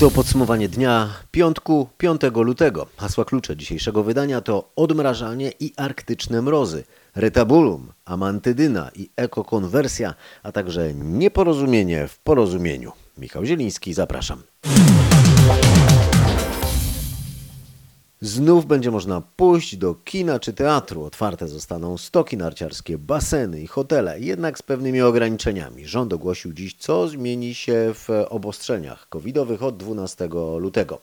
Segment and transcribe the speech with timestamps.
[0.00, 2.86] To podsumowanie dnia piątku 5 lutego.
[2.96, 10.94] Hasła klucze dzisiejszego wydania to odmrażanie i arktyczne mrozy, retabulum, amantydyna i ekokonwersja, a także
[10.94, 12.92] nieporozumienie w porozumieniu.
[13.18, 14.42] Michał Zieliński, zapraszam.
[18.20, 21.04] Znów będzie można pójść do kina czy teatru.
[21.04, 25.86] Otwarte zostaną stoki narciarskie, baseny i hotele, jednak z pewnymi ograniczeniami.
[25.86, 31.00] Rząd ogłosił dziś, co zmieni się w obostrzeniach covidowych od 12 lutego.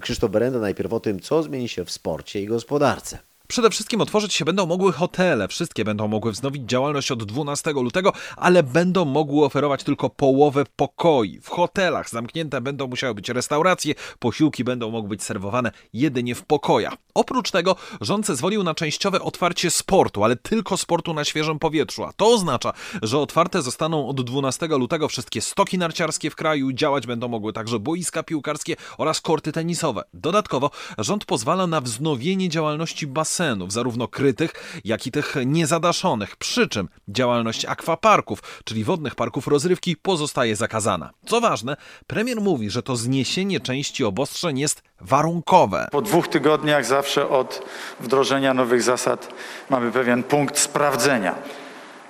[0.00, 3.18] Krzysztof Berenda najpierw o tym, co zmieni się w sporcie i gospodarce.
[3.48, 5.48] Przede wszystkim otworzyć się będą mogły hotele.
[5.48, 11.40] Wszystkie będą mogły wznowić działalność od 12 lutego, ale będą mogły oferować tylko połowę pokoi.
[11.40, 16.94] W hotelach zamknięte będą musiały być restauracje, posiłki będą mogły być serwowane jedynie w pokojach.
[17.14, 22.04] Oprócz tego rząd zezwolił na częściowe otwarcie sportu, ale tylko sportu na świeżym powietrzu.
[22.04, 27.06] A to oznacza, że otwarte zostaną od 12 lutego wszystkie stoki narciarskie w kraju, działać
[27.06, 30.04] będą mogły także boiska piłkarskie oraz korty tenisowe.
[30.14, 36.36] Dodatkowo rząd pozwala na wznowienie działalności basenów, zarówno krytych, jak i tych niezadaszonych.
[36.36, 41.10] Przy czym działalność akwaparków, czyli wodnych parków rozrywki, pozostaje zakazana.
[41.26, 41.76] Co ważne,
[42.06, 45.88] premier mówi, że to zniesienie części obostrzeń jest warunkowe.
[45.92, 47.62] Po dwóch tygodniach zawsze od
[48.00, 49.28] wdrożenia nowych zasad
[49.70, 51.34] mamy pewien punkt sprawdzenia,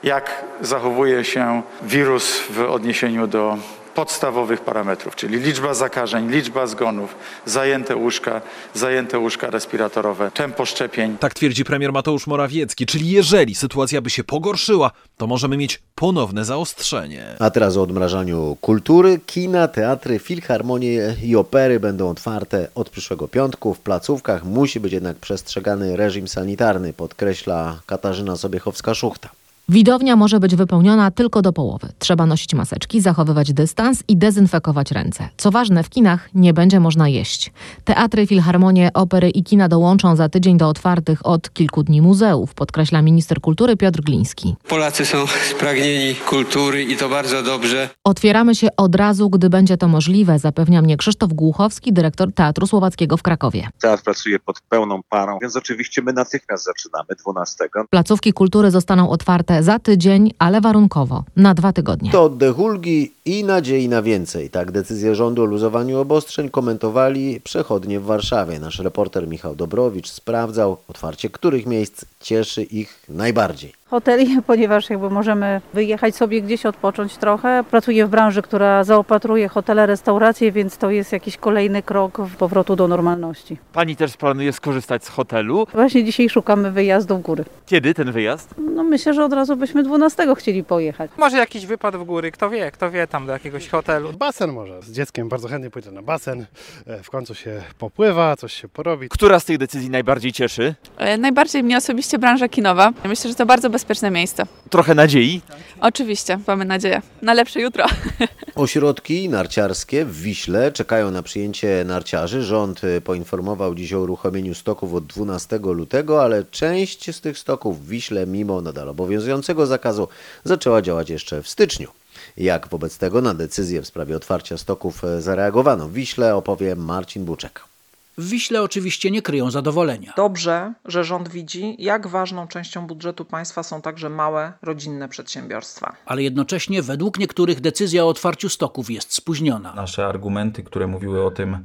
[0.03, 3.59] jak zachowuje się wirus w odniesieniu do
[3.97, 7.15] podstawowych parametrów, czyli liczba zakażeń, liczba zgonów,
[7.47, 8.41] zajęte łóżka,
[8.75, 11.19] zajęte łóżka respiratorowe, tempo szczepień.
[11.19, 16.45] Tak twierdzi premier Mateusz Morawiecki, czyli jeżeli sytuacja by się pogorszyła, to możemy mieć ponowne
[16.45, 17.25] zaostrzenie.
[17.39, 19.21] A teraz o odmrażaniu kultury.
[19.27, 23.75] Kina, teatry, filharmonie i opery będą otwarte od przyszłego piątku.
[23.75, 29.29] W placówkach musi być jednak przestrzegany reżim sanitarny, podkreśla Katarzyna Sobiechowska-Szuchta.
[29.69, 31.89] Widownia może być wypełniona tylko do połowy.
[31.99, 35.29] Trzeba nosić maseczki, zachowywać dystans i dezynfekować ręce.
[35.37, 37.53] Co ważne, w kinach nie będzie można jeść.
[37.85, 43.03] Teatry, filharmonie, opery i kina dołączą za tydzień do otwartych od kilku dni muzeów, podkreśla
[43.03, 44.57] minister kultury Piotr Gliński.
[44.69, 47.89] Polacy są spragnieni kultury i to bardzo dobrze.
[48.05, 53.17] Otwieramy się od razu, gdy będzie to możliwe, zapewnia mnie Krzysztof Głuchowski, dyrektor Teatru Słowackiego
[53.17, 53.69] w Krakowie.
[53.81, 57.65] Teatr pracuje pod pełną parą, więc oczywiście my natychmiast zaczynamy 12.
[57.91, 62.11] Placówki kultury zostaną otwarte za tydzień, ale warunkowo, na dwa tygodnie.
[62.11, 64.51] To oddech ulgi i nadziei na więcej.
[64.51, 68.59] Tak decyzję rządu o luzowaniu obostrzeń komentowali przechodnie w Warszawie.
[68.59, 73.73] Nasz reporter Michał Dobrowicz sprawdzał otwarcie których miejsc cieszy ich najbardziej.
[73.91, 77.65] Hoteli, ponieważ jakby możemy wyjechać sobie gdzieś odpocząć trochę.
[77.71, 82.77] Pracuję w branży, która zaopatruje hotele, restauracje, więc to jest jakiś kolejny krok w powrotu
[82.77, 83.57] do normalności.
[83.73, 85.67] Pani też planuje skorzystać z hotelu.
[85.73, 87.45] Właśnie dzisiaj szukamy wyjazdu w góry.
[87.67, 88.55] Kiedy ten wyjazd?
[88.59, 91.11] No myślę, że od razu byśmy 12 chcieli pojechać.
[91.17, 94.13] Może jakiś wypad w góry, kto wie, kto wie tam do jakiegoś hotelu.
[94.13, 94.83] Basen może.
[94.83, 96.47] Z dzieckiem bardzo chętnie pójdę na basen.
[96.87, 99.09] E, W końcu się popływa, coś się porobi.
[99.09, 100.75] Która z tych decyzji najbardziej cieszy?
[100.99, 102.93] E, Najbardziej mnie osobiście branża kinowa.
[103.05, 104.47] Myślę, że to bardzo bezpieczne miejsce.
[104.71, 105.41] Trochę nadziei.
[105.81, 107.87] Oczywiście, mamy nadzieję na lepsze jutro.
[108.55, 112.43] Ośrodki narciarskie w Wiśle czekają na przyjęcie narciarzy.
[112.43, 117.85] Rząd y, poinformował dziś o uruchomieniu stoków od 12 lutego, ale część z tych stoków
[117.85, 120.09] w Wiśle, mimo nadal obowiązującego zakazu,
[120.45, 121.89] zaczęła działać jeszcze w styczniu.
[122.37, 127.25] Jak wobec tego na decyzję w sprawie otwarcia stoków y, zareagowano w Wiśle, opowie Marcin
[127.25, 127.76] Buczek.
[128.19, 130.13] W Wiśle oczywiście nie kryją zadowolenia.
[130.17, 135.97] Dobrze, że rząd widzi, jak ważną częścią budżetu państwa są także małe, rodzinne przedsiębiorstwa.
[136.07, 139.75] Ale jednocześnie według niektórych decyzja o otwarciu stoków jest spóźniona.
[139.75, 141.65] Nasze argumenty, które mówiły o tym,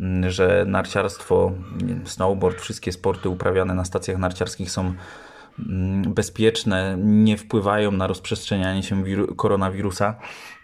[0.00, 1.52] mm, że narciarstwo,
[2.04, 4.94] snowboard, wszystkie sporty uprawiane na stacjach narciarskich są
[6.08, 10.14] bezpieczne, nie wpływają na rozprzestrzenianie się wiru- koronawirusa.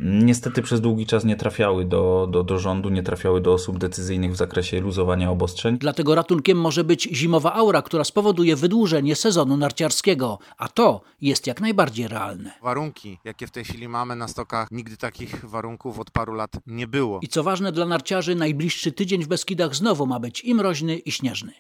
[0.01, 4.33] Niestety przez długi czas nie trafiały do, do, do rządu, nie trafiały do osób decyzyjnych
[4.33, 5.79] w zakresie luzowania obostrzeń.
[5.79, 11.61] Dlatego ratunkiem może być zimowa aura, która spowoduje wydłużenie sezonu narciarskiego, a to jest jak
[11.61, 12.53] najbardziej realne.
[12.63, 16.87] Warunki, jakie w tej chwili mamy na stokach, nigdy takich warunków od paru lat nie
[16.87, 17.21] było.
[17.22, 21.13] I co ważne dla narciarzy, najbliższy tydzień w Beskidach znowu ma być i mroźny, i
[21.13, 21.53] śnieżny.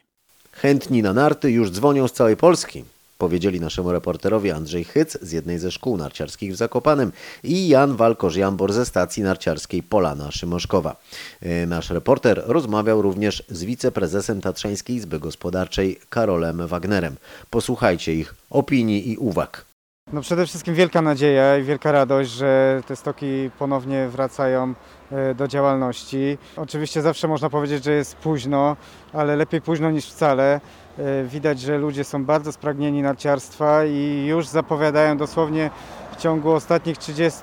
[0.52, 2.84] Chętni na narty już dzwonią z całej Polski.
[3.18, 8.72] Powiedzieli naszemu reporterowi Andrzej Hyc z jednej ze szkół narciarskich w Zakopanem i Jan Walkorz-Jambor
[8.72, 10.96] ze stacji narciarskiej Polana Szymoszkowa.
[11.42, 17.16] E, Nasz reporter rozmawiał również z wiceprezesem Tatrzańskiej Izby Gospodarczej Karolem Wagnerem.
[17.50, 19.64] Posłuchajcie ich opinii i uwag.
[20.12, 24.74] No przede wszystkim wielka nadzieja i wielka radość, że te stoki ponownie wracają
[25.10, 26.38] e, do działalności.
[26.56, 28.76] Oczywiście zawsze można powiedzieć, że jest późno,
[29.12, 30.60] ale lepiej późno niż wcale.
[30.98, 35.70] E, Widać, że ludzie są bardzo spragnieni narciarstwa i już zapowiadają dosłownie
[36.12, 37.42] w ciągu ostatnich 30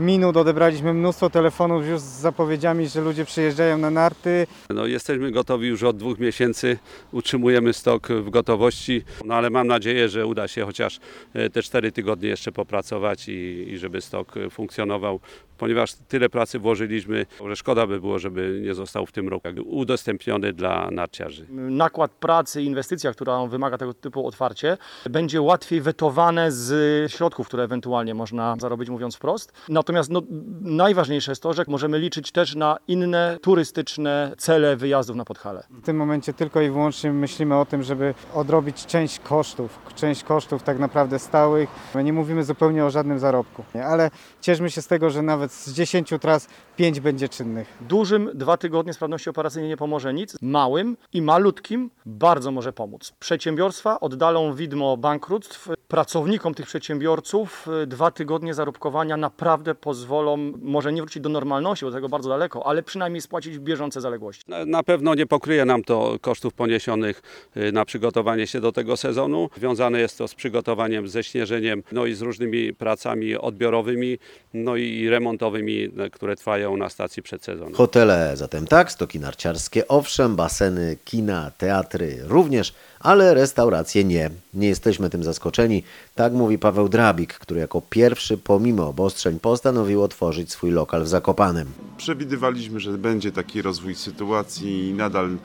[0.00, 4.46] minut odebraliśmy mnóstwo telefonów już z zapowiedziami, że ludzie przyjeżdżają na narty.
[4.70, 6.78] No, jesteśmy gotowi już od dwóch miesięcy,
[7.12, 11.00] utrzymujemy stok w gotowości, no ale mam nadzieję, że uda się chociaż
[11.34, 13.32] e, te cztery tygodnie jeszcze popracować i,
[13.68, 15.20] i żeby stok e, funkcjonował,
[15.58, 20.52] ponieważ tyle pracy włożyliśmy, że szkoda by było, żeby nie został w tym roku udostępniony
[20.52, 21.46] dla narciarzy.
[21.50, 24.76] nakład pracy i inwestycja, która wymaga tego typu otwarcie,
[25.10, 29.52] będzie łatwiej wetowane z środków, które ewentualnie można zarobić, mówiąc wprost.
[29.68, 30.22] Natomiast no,
[30.60, 35.64] najważniejsze jest to, że możemy liczyć też na inne turystyczne cele wyjazdów na Podhale.
[35.70, 40.62] W tym momencie tylko i wyłącznie myślimy o tym, żeby odrobić część kosztów, część kosztów
[40.62, 41.70] tak naprawdę stałych.
[41.94, 44.10] My nie mówimy zupełnie o żadnym zarobku, ale
[44.40, 47.78] cieszmy się z tego, że nawet z 10 tras 5 będzie czynnych.
[47.80, 53.12] Dużym dwa tygodnie sprawności operacyjnej nie pomoże nic, małym i malutkim bardzo może pomóc.
[53.18, 61.02] Przedsiębiorstwa oddalą widmo bankructw, pracownikom tych przedsiębiorców y, dwa tygodnie zarobkowania naprawdę pozwolą, może nie
[61.02, 64.44] wrócić do normalności, bo do tego bardzo daleko, ale przynajmniej spłacić bieżące zaległości.
[64.48, 67.22] Na- Na pewno nie pokryje nam to kosztów poniesionych
[67.56, 69.50] y, na przygotowanie się do tego sezonu.
[69.56, 74.18] Związane jest to z przygotowaniem, ze śnieżeniem, no i z różnymi pracami odbiorowymi,
[74.54, 77.74] no i remontowymi, y, które trwają na stacji przed sezonem.
[77.74, 84.30] Hotele zatem tak, stoki narciarskie owszem, baseny, kina, teatry również, ale restauracje nie.
[84.54, 85.82] Nie jesteśmy tym zaskoczeni.
[86.14, 91.68] Tak mówi Paweł Drabik, który jako pierwszy pomimo obostrzeń postanowił otworzyć swój lokal w Zakopanem.
[91.96, 95.36] Przewidywaliśmy, że będzie taki rozwój sytuacji i nadal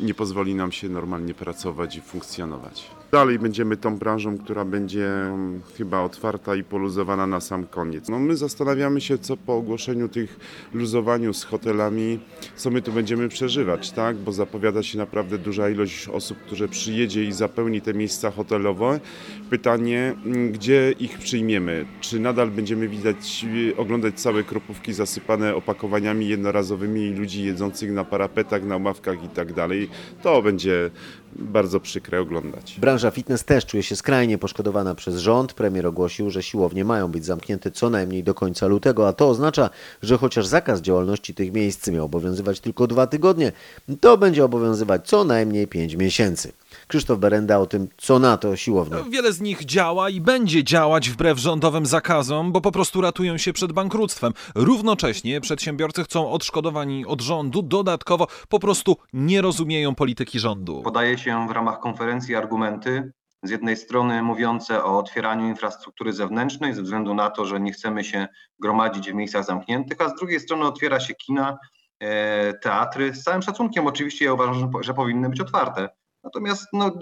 [0.00, 2.99] nie pozwoli nam się normalnie pracować i funkcjonować.
[3.12, 8.08] Dalej będziemy tą branżą, która będzie mm, chyba otwarta i poluzowana na sam koniec.
[8.08, 10.38] No my zastanawiamy się, co po ogłoszeniu tych
[10.74, 12.18] luzowaniu z hotelami,
[12.56, 14.16] co my tu będziemy przeżywać, tak?
[14.16, 19.00] Bo zapowiada się naprawdę duża ilość osób, które przyjedzie i zapełni te miejsca hotelowe.
[19.50, 21.86] Pytanie, mm, gdzie ich przyjmiemy?
[22.00, 28.64] Czy nadal będziemy widać, y, oglądać całe kropówki zasypane opakowaniami jednorazowymi ludzi jedzących na parapetach,
[28.64, 29.88] na ławkach i tak dalej?
[30.22, 30.90] To będzie
[31.36, 32.76] bardzo przykre oglądać.
[32.80, 35.52] Branża fitness też czuje się skrajnie poszkodowana przez rząd.
[35.52, 39.70] Premier ogłosił, że siłownie mają być zamknięte co najmniej do końca lutego, a to oznacza,
[40.02, 43.52] że chociaż zakaz działalności tych miejsc miał obowiązywać tylko dwa tygodnie,
[44.00, 46.52] to będzie obowiązywać co najmniej pięć miesięcy.
[46.90, 48.96] Krzysztof Berenda o tym, co na to siłownia.
[49.10, 53.52] Wiele z nich działa i będzie działać wbrew rządowym zakazom, bo po prostu ratują się
[53.52, 54.32] przed bankructwem.
[54.54, 60.82] Równocześnie przedsiębiorcy chcą odszkodowani od rządu, dodatkowo po prostu nie rozumieją polityki rządu.
[60.82, 66.82] Podaje się w ramach konferencji argumenty, z jednej strony mówiące o otwieraniu infrastruktury zewnętrznej ze
[66.82, 68.28] względu na to, że nie chcemy się
[68.58, 71.58] gromadzić w miejscach zamkniętych, a z drugiej strony otwiera się kina,
[72.00, 73.14] e, teatry.
[73.14, 75.88] Z całym szacunkiem oczywiście ja uważam, że powinny być otwarte.
[76.24, 76.92] Natomiast no,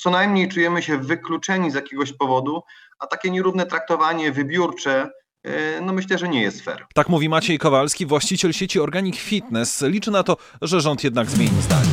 [0.00, 2.62] co najmniej czujemy się wykluczeni z jakiegoś powodu,
[2.98, 5.10] a takie nierówne traktowanie wybiórcze,
[5.42, 6.86] e, no myślę, że nie jest fair.
[6.94, 9.82] Tak mówi Maciej Kowalski, właściciel sieci Organic Fitness.
[9.82, 11.90] Liczy na to, że rząd jednak zmieni zdanie.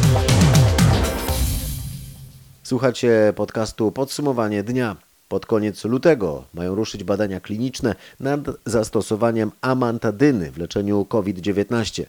[2.64, 4.96] Słuchacie podcastu Podsumowanie dnia.
[5.28, 12.04] Pod koniec lutego mają ruszyć badania kliniczne nad zastosowaniem amantadyny w leczeniu COVID-19.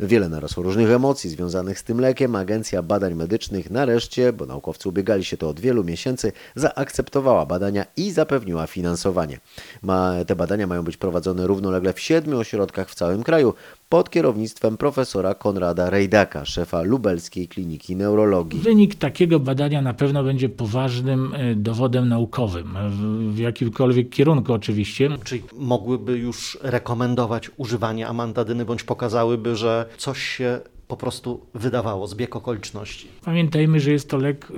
[0.00, 2.36] Wiele narosło różnych emocji związanych z tym lekiem.
[2.36, 8.10] Agencja Badań Medycznych nareszcie, bo naukowcy ubiegali się to od wielu miesięcy, zaakceptowała badania i
[8.10, 9.40] zapewniła finansowanie.
[9.82, 13.54] Ma, te badania mają być prowadzone równolegle w siedmiu ośrodkach w całym kraju
[13.88, 18.60] pod kierownictwem profesora Konrada Rejdaka, szefa Lubelskiej Kliniki Neurologii.
[18.60, 25.10] Wynik takiego badania na pewno będzie poważnym e, dowodem naukowym, w- w jakimkolwiek kierunku oczywiście.
[25.24, 32.36] Czyli mogłyby już rekomendować używanie amantadyny, bądź pokazałyby, że coś się po prostu wydawało, zbieg
[32.36, 33.08] okoliczności.
[33.24, 34.52] Pamiętajmy, że jest to lek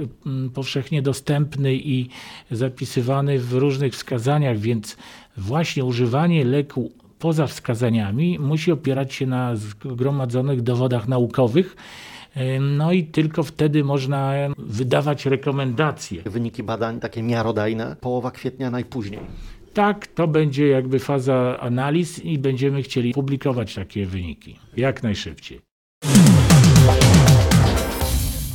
[0.54, 2.08] powszechnie dostępny i
[2.50, 4.96] zapisywany w różnych wskazaniach, więc
[5.36, 11.76] właśnie używanie leku poza wskazaniami musi opierać się na zgromadzonych dowodach naukowych.
[12.36, 16.22] Ym, No i tylko wtedy można wydawać rekomendacje.
[16.22, 19.20] Wyniki badań takie miarodajne, połowa kwietnia najpóźniej.
[19.72, 25.60] Tak, to będzie jakby faza analiz i będziemy chcieli publikować takie wyniki jak najszybciej.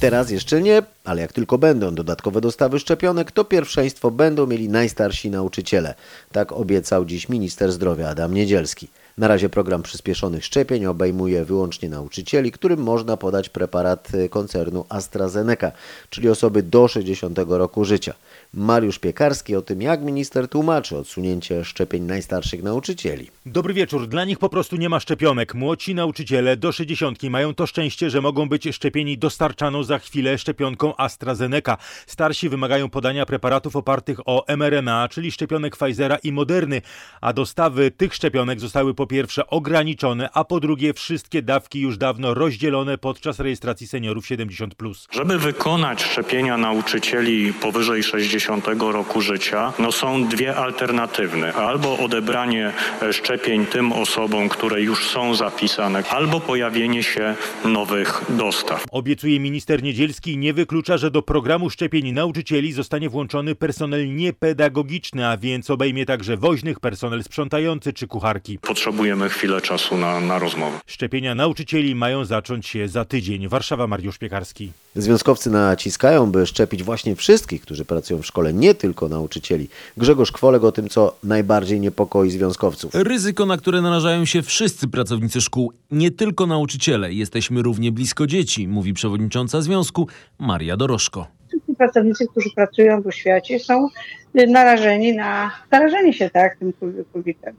[0.06, 5.30] Teraz jeszcze nie, ale jak tylko będą dodatkowe dostawy szczepionek, to pierwszeństwo będą mieli najstarsi
[5.30, 5.96] nauczyciele.
[6.32, 8.88] Tak obiecał dziś minister zdrowia Adam Niedzielski.
[9.18, 15.72] Na razie program przyspieszonych szczepień obejmuje wyłącznie nauczycieli, którym można podać preparat koncernu AstraZeneca,
[16.10, 18.14] czyli osoby do 60 roku życia.
[18.58, 23.28] Mariusz Piekarski o tym, jak minister tłumaczy odsunięcie szczepień najstarszych nauczycieli.
[23.46, 24.08] Dobry wieczór.
[24.08, 25.56] Dla nich po prostu nie ma szczepionek.
[25.56, 30.98] Młodsi nauczyciele do 60 mają to szczęście, że mogą być szczepieni dostarczaną za chwilę szczepionką
[30.98, 31.78] AstraZeneca.
[32.08, 36.82] Starsi wymagają podania preparatów opartych o mRNA, czyli szczepionek Pfizera i Moderny,
[37.22, 42.34] a dostawy tych szczepionek zostały po pierwsze ograniczone, a po drugie wszystkie dawki już dawno
[42.34, 45.08] rozdzielone podczas rejestracji seniorów 70+.
[45.12, 48.45] Żeby wykonać szczepienia nauczycieli powyżej 60
[48.80, 51.54] roku życia, no są dwie alternatywne.
[51.54, 57.36] Albo odebranie e, szczepień tym osobom, które już są zapisane, albo pojawienie się
[57.66, 58.84] nowych dostaw.
[58.92, 65.38] Obiecuje minister Niedzielski, nie wyklucza, że do programu szczepień nauczycieli zostanie włączony personel niepedagogiczny, a
[65.38, 68.60] więc obejmie także woźnych, personel sprzątający czy kucharki.
[68.60, 70.80] Potrzebujemy chwilę czasu na, na rozmowę.
[70.86, 73.48] Szczepienia nauczycieli mają zacząć się za tydzień.
[73.48, 74.72] Warszawa, Mariusz Piekarski.
[74.96, 79.68] Związkowcy naciskają, by szczepić właśnie wszystkich, którzy pracują w szkole, nie tylko nauczycieli.
[79.98, 82.92] Grzegorz Kwolek o tym, co najbardziej niepokoi związkowców.
[82.96, 87.14] Ryzyko, na które narażają się wszyscy pracownicy szkół, nie tylko nauczyciele.
[87.14, 90.08] Jesteśmy równie blisko dzieci, mówi przewodnicząca związku
[90.40, 91.28] Maria Dorożko.
[91.48, 93.90] Wszyscy pracownicy, którzy pracują w oświacie są
[94.34, 96.74] narażeni na zarażenie się tak tym
[97.14, 97.56] COVID-em.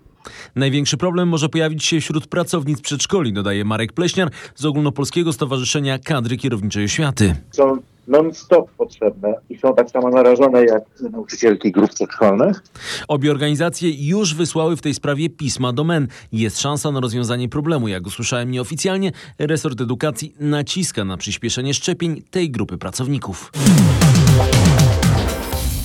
[0.57, 6.37] Największy problem może pojawić się wśród pracownic przedszkoli, dodaje Marek Pleśniar z Ogólnopolskiego Stowarzyszenia Kadry
[6.37, 7.35] Kierowniczej Oświaty.
[7.51, 12.63] Są non-stop potrzebne i są tak samo narażone jak nauczycielki grup przedszkolnych.
[13.09, 16.09] Obie organizacje już wysłały w tej sprawie pisma do MEN.
[16.33, 17.89] Jest szansa na rozwiązanie problemu.
[17.89, 23.53] Jak usłyszałem nieoficjalnie, resort edukacji naciska na przyspieszenie szczepień tej grupy pracowników.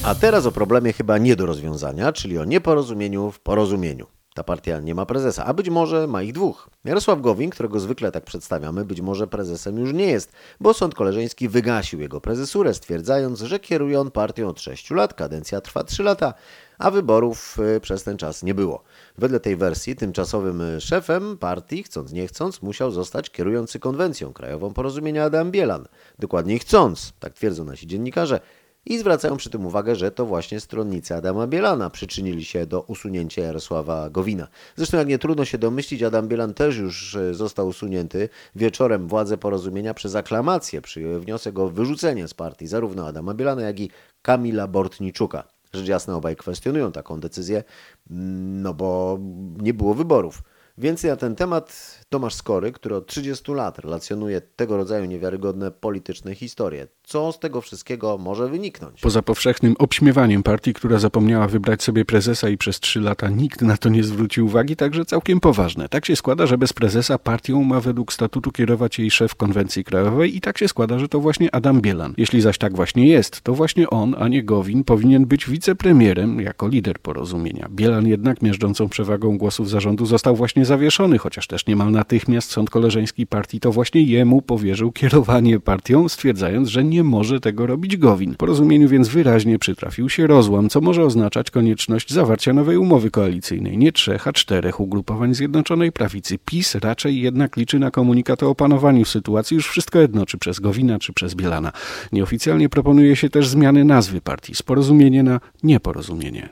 [0.04, 4.06] A teraz o problemie chyba nie do rozwiązania, czyli o nieporozumieniu w porozumieniu.
[4.34, 6.70] Ta partia nie ma prezesa, a być może ma ich dwóch.
[6.86, 11.50] Jarosław Gowin, którego zwykle tak przedstawiamy, być może prezesem już nie jest, bo sąd koleżeński
[11.50, 16.34] wygasił jego prezesurę, stwierdzając, że kieruje on partią od 6 lat, kadencja trwa 3 lata,
[16.78, 18.84] a wyborów y, przez ten czas nie było.
[19.18, 25.24] Wedle tej wersji tymczasowym szefem partii, chcąc nie chcąc, musiał zostać kierujący konwencją krajową porozumienia
[25.24, 25.88] Adam Bielan.
[26.20, 28.40] Dokładniej chcąc, tak twierdzą nasi dziennikarze,
[28.86, 33.42] i zwracają przy tym uwagę, że to właśnie stronnicy Adama Bielana przyczynili się do usunięcia
[33.42, 34.48] Jarosława Gowina.
[34.76, 38.30] Zresztą jak nie trudno się domyślić, Adam Bielan też już e, został usunięty.
[38.56, 43.80] Wieczorem władze porozumienia przez aklamację przyjęły wniosek o wyrzucenie z partii zarówno Adama Bielana, jak
[43.80, 43.90] i
[44.22, 45.44] Kamila Bortniczuka.
[45.74, 47.64] Rzecz jasna obaj kwestionują taką decyzję,
[48.10, 49.20] no bo
[49.58, 50.44] nie było wyborów.
[50.78, 56.36] Więcej na ten temat Tomasz Skory, który od 30 lat relacjonuje tego rodzaju niewiarygodne polityczne
[56.36, 56.88] historie.
[57.12, 59.02] Co z tego wszystkiego może wyniknąć?
[59.02, 63.78] Poza powszechnym obśmiewaniem partii, która zapomniała wybrać sobie prezesa i przez trzy lata nikt na
[63.78, 65.90] to nie zwrócił uwagi, także całkiem poważne.
[65.90, 70.38] Tak się składa, że bez prezesa partią ma według statutu kierować jej szef konwencji krajowej
[70.38, 72.14] i tak się składa, że to właśnie Adam Bielan.
[72.18, 76.68] Jeśli zaś tak właśnie jest, to właśnie on, a nie Gowin, powinien być wicepremierem jako
[76.68, 77.68] lider porozumienia.
[77.72, 83.28] Bielan jednak miażdżącą przewagą głosów zarządu został właśnie zawieszony, chociaż też niemal natychmiast sąd koleżeński
[83.28, 88.36] partii to właśnie jemu powierzył kierowanie partią, stwierdzając, że nie może tego robić Gowin.
[88.36, 93.78] Porozumieniu więc wyraźnie przytrafił się rozłam, co może oznaczać konieczność zawarcia nowej umowy koalicyjnej.
[93.78, 96.38] Nie trzech, a czterech ugrupowań Zjednoczonej Prawicy.
[96.46, 101.00] PiS raczej jednak liczy na komunikat o opanowaniu sytuacji, już wszystko jedno, czy przez Gowina,
[101.00, 101.72] czy przez Bielana.
[102.12, 106.50] Nieoficjalnie proponuje się też zmiany nazwy partii z porozumienie na nieporozumienie.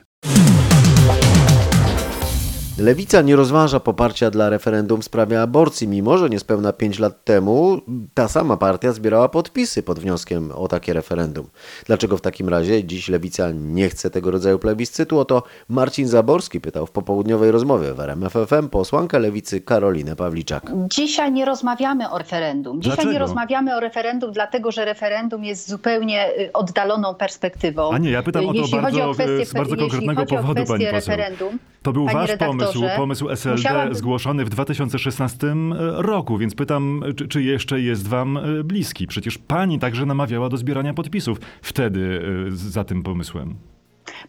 [2.80, 7.80] Lewica nie rozważa poparcia dla referendum w sprawie aborcji, mimo że niespełna 5 lat temu
[8.14, 11.46] ta sama partia zbierała podpisy pod wnioskiem o takie referendum.
[11.86, 15.18] Dlaczego w takim razie dziś Lewica nie chce tego rodzaju plebiscytu?
[15.18, 20.72] Oto Marcin Zaborski pytał w popołudniowej rozmowie w RMFFM posłankę Lewicy Karolinę Pawliczak.
[20.90, 22.82] Dzisiaj nie rozmawiamy o referendum.
[22.82, 23.12] Dzisiaj Dlaczego?
[23.12, 27.92] nie rozmawiamy o referendum, dlatego że referendum jest zupełnie y, oddaloną perspektywą.
[27.92, 30.52] A nie, ja pytam o to Jeśli bardzo, chodzi o kwestię, z bardzo konkretnego powodu,
[30.52, 30.92] kwestię pani poseł.
[30.92, 35.54] referendum, To był panie wasz redaktorze, pomysł, pomysł SLD musiałabym- zgłoszony w 2016
[35.96, 39.06] roku, więc pytam, czy, czy jeszcze jest wam e, bliski?
[39.06, 43.54] Przecież pani także namawiała do zbierania podpisów wtedy e, za tym pomysłem.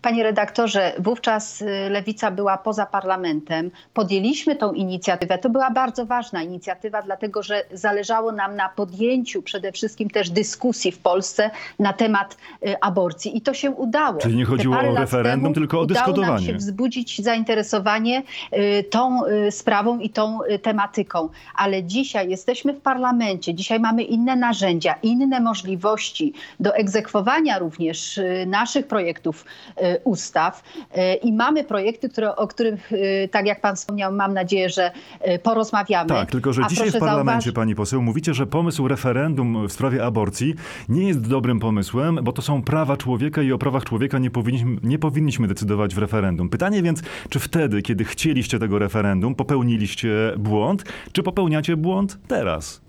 [0.01, 3.71] Panie redaktorze, wówczas y, Lewica była poza parlamentem.
[3.93, 5.37] Podjęliśmy tą inicjatywę.
[5.37, 10.91] To była bardzo ważna inicjatywa, dlatego że zależało nam na podjęciu przede wszystkim też dyskusji
[10.91, 13.37] w Polsce na temat y, aborcji.
[13.37, 14.19] I to się udało.
[14.19, 16.45] Czyli nie chodziło o referendum, tylko o udało nam dyskutowanie.
[16.45, 21.29] się wzbudzić zainteresowanie y, tą sprawą i tą tematyką.
[21.55, 28.87] Ale dzisiaj jesteśmy w parlamencie, dzisiaj mamy inne narzędzia, inne możliwości do egzekwowania również naszych
[28.87, 29.45] projektów
[30.03, 30.63] ustaw
[30.95, 34.91] E, i mamy projekty, które, o których, e, tak jak pan wspomniał, mam nadzieję, że
[35.19, 36.09] e, porozmawiamy.
[36.09, 39.71] Tak, tylko że A dzisiaj w parlamencie, zauważyć- pani poseł, mówicie, że pomysł referendum w
[39.71, 40.55] sprawie aborcji
[40.89, 44.77] nie jest dobrym pomysłem, bo to są prawa człowieka i o prawach człowieka nie powinniśmy,
[44.83, 46.49] nie powinniśmy decydować w referendum.
[46.49, 52.81] Pytanie więc, czy wtedy, kiedy chcieliście tego referendum, popełniliście błąd, czy popełniacie błąd teraz?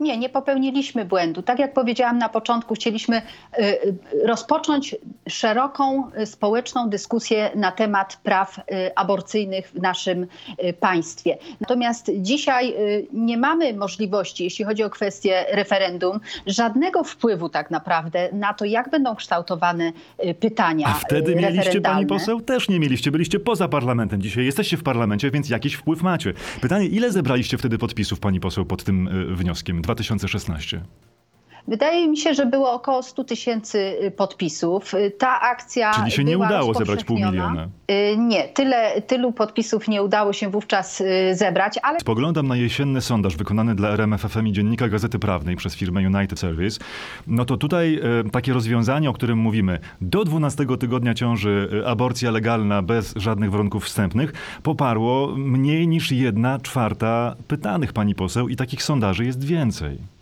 [0.00, 1.42] Nie, nie popełniliśmy błędu.
[1.42, 4.96] Tak jak powiedziałam na początku, chcieliśmy y, y, rozpocząć
[5.28, 8.60] szeroką y, społeczną dyskusję na temat praw
[8.96, 10.26] aborcyjnych w naszym
[10.80, 11.38] państwie.
[11.60, 12.74] Natomiast dzisiaj
[13.12, 18.90] nie mamy możliwości, jeśli chodzi o kwestię referendum, żadnego wpływu tak naprawdę na to, jak
[18.90, 19.92] będą kształtowane
[20.40, 22.40] pytania A wtedy mieliście, pani poseł?
[22.40, 23.10] Też nie mieliście.
[23.10, 24.22] Byliście poza parlamentem.
[24.22, 26.32] Dzisiaj jesteście w parlamencie, więc jakiś wpływ macie.
[26.60, 30.82] Pytanie, ile zebraliście wtedy podpisów, pani poseł, pod tym wnioskiem 2016?
[31.68, 34.94] Wydaje mi się, że było około 100 tysięcy y, podpisów.
[34.94, 35.92] Y, Ta akcja.
[35.92, 37.68] Czyli się nie udało zebrać pół miliona.
[37.90, 43.36] Y, Nie, tyle, tylu podpisów nie udało się wówczas zebrać, ale Spoglądam na jesienny sondaż
[43.36, 46.80] wykonany dla RMFFM i Dziennika Gazety Prawnej przez firmę United Service.
[47.26, 48.00] No to tutaj
[48.32, 54.32] takie rozwiązanie, o którym mówimy, do 12 tygodnia ciąży aborcja legalna bez żadnych warunków wstępnych,
[54.62, 60.15] poparło mniej niż jedna czwarta pytanych, pani poseł, i takich sondaży jest więcej.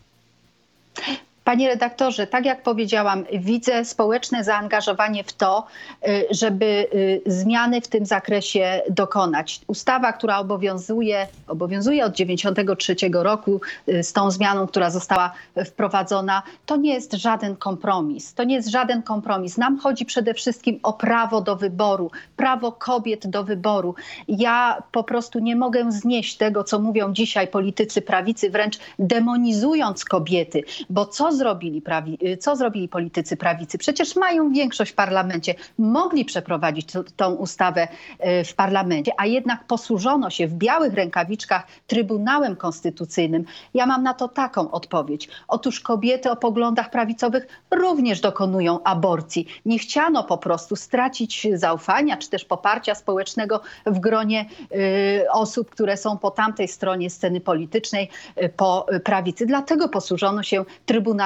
[1.45, 5.67] Panie redaktorze, tak jak powiedziałam, widzę społeczne zaangażowanie w to,
[6.09, 9.61] y, żeby y, zmiany w tym zakresie dokonać.
[9.67, 15.33] Ustawa, która obowiązuje, obowiązuje od 93 roku y, z tą zmianą, która została
[15.67, 18.35] wprowadzona, to nie jest żaden kompromis.
[18.35, 19.57] To nie jest żaden kompromis.
[19.57, 23.95] Nam chodzi przede wszystkim o prawo do wyboru, prawo kobiet do wyboru.
[24.29, 30.63] Ja po prostu nie mogę znieść tego, co mówią dzisiaj politycy prawicy, wręcz demonizując kobiety,
[30.91, 33.79] bo co zrobili, prawi, co zrobili politycy prawicy?
[33.79, 36.87] Przecież mają większość w parlamencie, mogli przeprowadzić
[37.17, 37.89] tą ustawę
[38.19, 43.45] e, w parlamencie, a jednak posłużono się w białych rękawiczkach Trybunałem Konstytucyjnym.
[43.75, 45.29] Ja mam na to taką odpowiedź.
[45.49, 49.47] Otóż kobiety o poglądach prawicowych również dokonują aborcji.
[49.67, 55.97] Nie chciano po prostu stracić zaufania czy też poparcia społecznego w gronie y, osób, które
[55.97, 58.11] są po tamtej stronie sceny politycznej,
[58.43, 59.47] y, po y, prawicy.
[59.47, 61.24] Dlatego posłużono się Trybunałem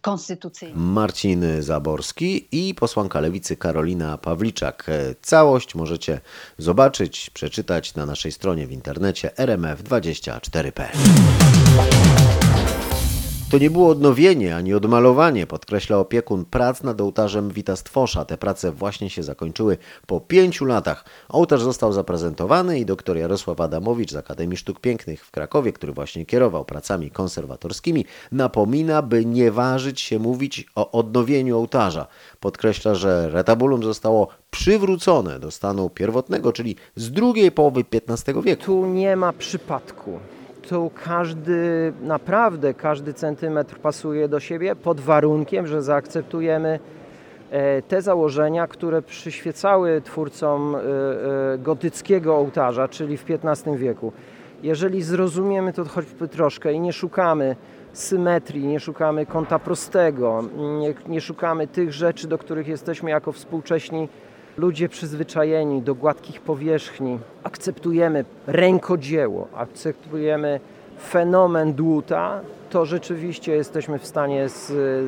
[0.00, 0.92] Konstytucyjnym.
[0.92, 4.84] Marcin Zaborski i posłanka lewicy Karolina Pawliczak.
[4.88, 6.20] E, Całość możecie
[6.58, 11.55] zobaczyć, przeczytać na naszej stronie w internecie rmf24.pl.
[13.50, 18.24] To nie było odnowienie ani odmalowanie, podkreśla opiekun prac nad ołtarzem Wita Stwosza.
[18.24, 21.04] Te prace właśnie się zakończyły po pięciu latach.
[21.28, 26.26] Ołtarz został zaprezentowany i dr Jarosław Adamowicz z Akademii Sztuk Pięknych w Krakowie, który właśnie
[26.26, 32.06] kierował pracami konserwatorskimi, napomina, by nie ważyć się mówić o odnowieniu ołtarza.
[32.40, 38.64] Podkreśla, że retabulum zostało przywrócone do stanu pierwotnego, czyli z drugiej połowy XV wieku.
[38.64, 40.20] Tu nie ma przypadku.
[40.68, 46.78] Tu każdy, naprawdę każdy centymetr pasuje do siebie pod warunkiem, że zaakceptujemy
[47.50, 54.12] e, te założenia, które przyświecały twórcom e, e, gotyckiego ołtarza, czyli w XV wieku.
[54.62, 57.56] Jeżeli zrozumiemy to choćby troszkę i nie szukamy
[57.92, 60.44] symetrii, nie szukamy kąta prostego,
[60.80, 64.08] nie, nie szukamy tych rzeczy, do których jesteśmy jako współcześni
[64.58, 70.60] ludzie przyzwyczajeni do gładkich powierzchni, akceptujemy rękodzieło, akceptujemy
[71.08, 72.40] fenomen dłuta,
[72.70, 74.48] to rzeczywiście jesteśmy w stanie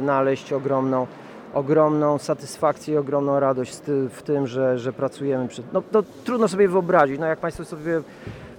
[0.01, 1.07] znaleźć ogromną,
[1.55, 3.77] ogromną satysfakcję i ogromną radość
[4.11, 5.63] w tym, że, że pracujemy przy...
[5.73, 8.01] No, no, trudno sobie wyobrazić, no jak Państwo sobie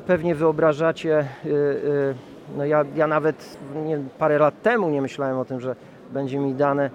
[0.07, 2.15] pewnie wyobrażacie, yy, yy,
[2.57, 5.75] no ja, ja nawet nie, parę lat temu nie myślałem o tym, że
[6.13, 6.89] będzie mi dane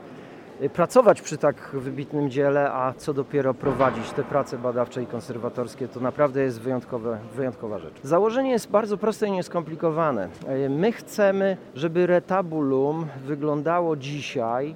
[0.73, 6.01] pracować przy tak wybitnym dziele, a co dopiero prowadzić te prace badawcze i konserwatorskie, to
[6.01, 7.95] naprawdę jest wyjątkowe, wyjątkowa rzecz.
[8.03, 10.29] Założenie jest bardzo proste i nieskomplikowane.
[10.67, 14.75] Y, My chcemy, żeby retabulum wyglądało dzisiaj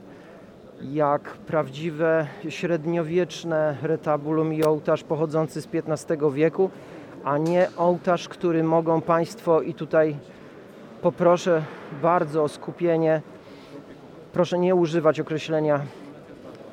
[0.83, 6.71] jak prawdziwe średniowieczne retabulum i ołtarz pochodzący z XV wieku,
[7.25, 10.17] a nie ołtarz, który mogą Państwo i tutaj
[11.03, 11.63] poproszę
[12.03, 13.23] bardzo o skupienie
[14.39, 15.81] proszę nie używać określenia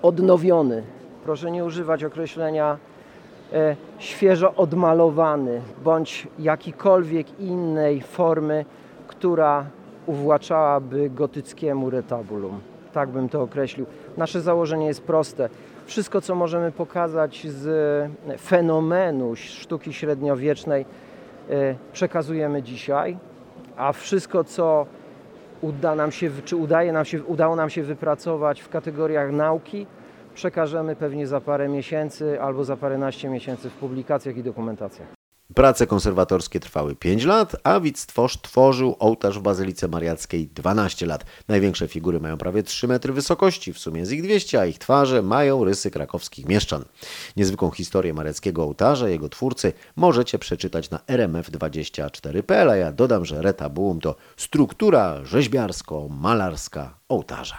[0.02, 0.84] odnowiony,
[1.24, 2.78] proszę nie używać określenia
[3.54, 8.66] e, świeżo odmalowany bądź jakikolwiek innej formy,
[9.08, 9.66] która
[10.06, 12.60] uwłaczałaby gotyckiemu retabulum.
[12.94, 13.86] Tak bym to określił.
[14.18, 15.50] Nasze założenie jest proste.
[15.86, 17.68] Wszystko, co możemy pokazać z
[18.42, 20.86] fenomenu sztuki średniowiecznej,
[21.50, 23.18] e, przekazujemy dzisiaj,
[23.78, 24.86] a wszystko, co
[25.66, 29.88] uda nam się, czy udaje nam się, udało nam się wypracować w kategoriach nauki,
[30.34, 35.15] przekażemy pewnie za parę miesięcy albo za paręnaście miesięcy w publikacjach i dokumentacjach.
[35.56, 41.26] Prace konserwatorskie trwały 5 lat, a Wictworz tworzył ołtarz w Bazylice Mariackiej 12 lat.
[41.48, 45.22] Największe figury mają prawie 3 metry wysokości, w sumie jest ich 200, a ich twarze
[45.22, 46.86] mają rysy krakowskich mieszczan.
[47.38, 54.02] Niezwykłą historię mariackiego ołtarza, jego twórcy możecie przeczytać na rmf24.pl, a ja dodam, że retabułum
[54.02, 57.58] to struktura rzeźbiarsko-malarska ołtarza.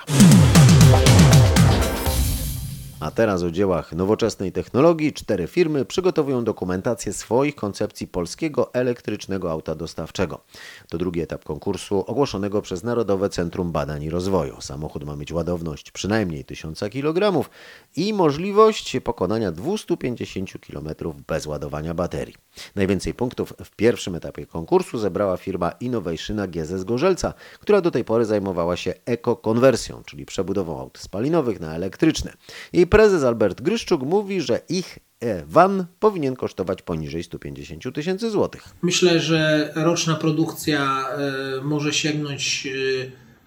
[3.00, 5.12] A teraz o dziełach nowoczesnej technologii.
[5.12, 10.40] Cztery firmy przygotowują dokumentację swoich koncepcji polskiego elektrycznego auta dostawczego.
[10.88, 14.60] To drugi etap konkursu ogłoszonego przez Narodowe Centrum Badań i Rozwoju.
[14.60, 17.48] Samochód ma mieć ładowność przynajmniej 1000 kg
[17.96, 20.88] i możliwość pokonania 250 km
[21.26, 22.34] bez ładowania baterii.
[22.74, 28.04] Najwięcej punktów w pierwszym etapie konkursu zebrała firma Innovation AG ze Zgorzelca, która do tej
[28.04, 32.32] pory zajmowała się ekokonwersją, czyli przebudową aut spalinowych na elektryczne.
[32.72, 34.98] Jej prezes Albert Gryszczuk mówi, że ich
[35.46, 38.62] van powinien kosztować poniżej 150 tysięcy złotych.
[38.82, 42.68] Myślę, że roczna produkcja e, może sięgnąć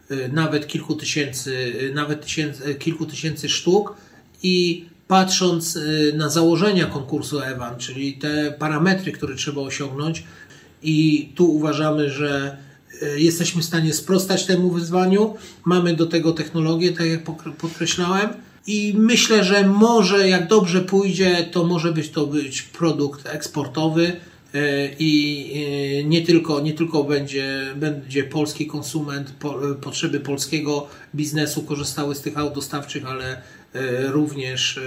[0.09, 3.93] e, e, nawet kilku tysięcy, nawet tysięcy, kilku tysięcy sztuk
[4.43, 5.79] i patrząc
[6.13, 10.23] na założenia konkursu Evan, czyli te parametry, które trzeba osiągnąć
[10.83, 12.57] i tu uważamy, że
[13.15, 15.35] jesteśmy w stanie sprostać temu wyzwaniu.
[15.65, 17.23] Mamy do tego technologię, tak jak
[17.57, 18.29] podkreślałem.
[18.67, 24.19] I myślę, że może jak dobrze pójdzie, to może być to być produkt eksportowy
[24.99, 29.33] i nie tylko, nie tylko będzie, będzie polski konsument,
[29.81, 33.41] potrzeby polskiego biznesu korzystały z tych aut dostawczych, ale
[34.11, 34.79] również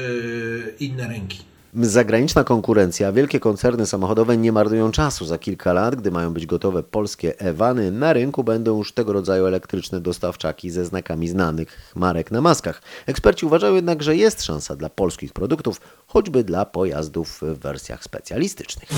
[0.81, 1.52] inne rynki.
[1.81, 5.25] Zagraniczna konkurencja, wielkie koncerny samochodowe nie marnują czasu.
[5.25, 9.47] Za kilka lat, gdy mają być gotowe polskie Ewany, na rynku będą już tego rodzaju
[9.47, 12.83] elektryczne dostawczaki ze znakami znanych marek na maskach.
[13.07, 18.89] Eksperci uważają jednak, że jest szansa dla polskich produktów, choćby dla pojazdów w wersjach specjalistycznych.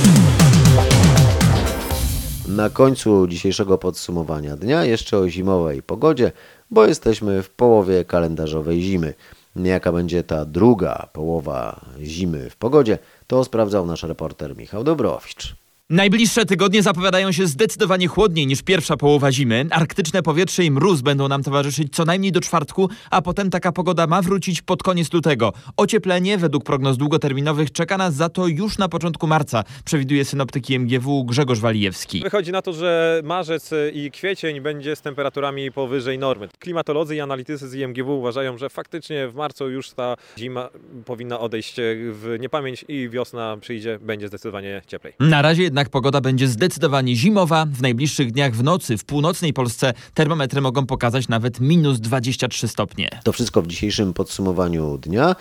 [2.48, 6.32] Na końcu dzisiejszego podsumowania dnia jeszcze o zimowej pogodzie,
[6.70, 9.14] bo jesteśmy w połowie kalendarzowej zimy.
[9.56, 15.63] Jaka będzie ta druga połowa zimy w pogodzie, to sprawdzał nasz reporter Michał Dobrowicz.
[15.90, 19.66] Najbliższe tygodnie zapowiadają się zdecydowanie chłodniej niż pierwsza połowa zimy.
[19.70, 24.06] Arktyczne powietrze i mróz będą nam towarzyszyć co najmniej do czwartku, a potem taka pogoda
[24.06, 25.52] ma wrócić pod koniec lutego.
[25.76, 31.24] Ocieplenie według prognoz długoterminowych czeka nas za to już na początku marca, przewiduje synoptyki MGW
[31.24, 32.20] Grzegorz Walijewski.
[32.20, 36.48] Wychodzi na to, że marzec i kwiecień będzie z temperaturami powyżej normy.
[36.58, 40.68] Klimatolodzy i analitycy z IMGW uważają, że faktycznie w marcu już ta zima
[41.04, 41.76] powinna odejść
[42.12, 45.14] w niepamięć i wiosna przyjdzie, będzie zdecydowanie cieplej.
[45.20, 47.66] Na razie jednak pogoda będzie zdecydowanie zimowa.
[47.66, 53.20] W najbliższych dniach w nocy w północnej Polsce termometry mogą pokazać nawet minus 23 stopnie.
[53.24, 55.36] To wszystko w dzisiejszym podsumowaniu dnia.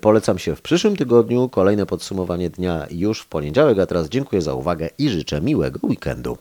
[0.00, 1.48] Polecam się w przyszłym tygodniu.
[1.48, 6.38] Kolejne podsumowanie dnia już w poniedziałek, a teraz dziękuję za uwagę i życzę miłego weekendu.